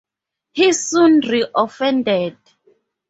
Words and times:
He 0.53 0.71
soon 0.73 1.21
reoffended. 1.21 2.35